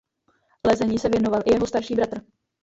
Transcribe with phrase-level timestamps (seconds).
[0.67, 2.21] Lezení se věnoval i jeho starší bratr.